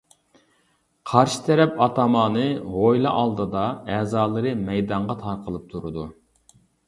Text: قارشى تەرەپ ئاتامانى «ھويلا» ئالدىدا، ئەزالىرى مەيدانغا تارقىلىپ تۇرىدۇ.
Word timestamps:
قارشى 1.09 1.41
تەرەپ 1.49 1.75
ئاتامانى 1.87 2.45
«ھويلا» 2.77 3.11
ئالدىدا، 3.19 3.67
ئەزالىرى 3.97 4.55
مەيدانغا 4.65 5.19
تارقىلىپ 5.27 5.69
تۇرىدۇ. 5.75 6.07